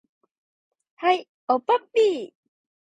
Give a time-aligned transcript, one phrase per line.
[0.95, 2.33] はい、おっぱっぴー